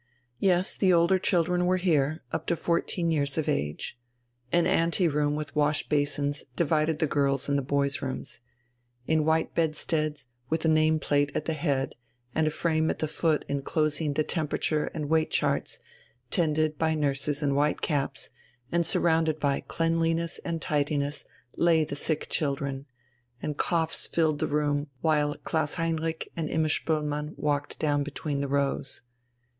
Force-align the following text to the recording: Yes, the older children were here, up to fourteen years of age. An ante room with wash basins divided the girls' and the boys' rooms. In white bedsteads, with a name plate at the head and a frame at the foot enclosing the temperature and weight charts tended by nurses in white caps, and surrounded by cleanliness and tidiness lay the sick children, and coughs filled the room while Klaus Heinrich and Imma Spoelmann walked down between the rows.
Yes, 0.39 0.75
the 0.75 0.91
older 0.91 1.19
children 1.19 1.67
were 1.67 1.77
here, 1.77 2.23
up 2.31 2.47
to 2.47 2.55
fourteen 2.55 3.11
years 3.11 3.37
of 3.37 3.47
age. 3.47 3.99
An 4.51 4.65
ante 4.65 5.07
room 5.07 5.35
with 5.35 5.55
wash 5.55 5.87
basins 5.89 6.43
divided 6.55 6.97
the 6.97 7.05
girls' 7.05 7.47
and 7.47 7.55
the 7.55 7.61
boys' 7.61 8.01
rooms. 8.01 8.39
In 9.05 9.25
white 9.25 9.53
bedsteads, 9.53 10.25
with 10.49 10.65
a 10.65 10.67
name 10.67 10.97
plate 10.99 11.31
at 11.35 11.45
the 11.45 11.53
head 11.53 11.93
and 12.33 12.47
a 12.47 12.49
frame 12.49 12.89
at 12.89 12.97
the 12.97 13.07
foot 13.07 13.45
enclosing 13.47 14.13
the 14.13 14.23
temperature 14.23 14.85
and 14.85 15.07
weight 15.07 15.29
charts 15.29 15.77
tended 16.31 16.79
by 16.79 16.95
nurses 16.95 17.43
in 17.43 17.53
white 17.53 17.81
caps, 17.81 18.31
and 18.71 18.87
surrounded 18.87 19.39
by 19.39 19.59
cleanliness 19.67 20.39
and 20.43 20.63
tidiness 20.63 21.25
lay 21.57 21.83
the 21.83 21.95
sick 21.95 22.27
children, 22.27 22.87
and 23.39 23.55
coughs 23.57 24.07
filled 24.07 24.39
the 24.39 24.47
room 24.47 24.87
while 25.01 25.35
Klaus 25.43 25.75
Heinrich 25.75 26.31
and 26.35 26.49
Imma 26.49 26.69
Spoelmann 26.69 27.35
walked 27.37 27.77
down 27.77 28.01
between 28.01 28.41
the 28.41 28.47
rows. 28.47 29.03